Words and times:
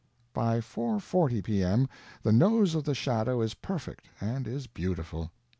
By 0.33 0.61
4:40 0.61 1.43
P.M. 1.43 1.87
the 2.23 2.31
nose 2.31 2.73
of 2.73 2.85
the 2.85 2.95
shadow 2.95 3.39
is 3.41 3.53
perfect 3.53 4.07
and 4.19 4.47
is 4.47 4.65
beautiful. 4.65 5.31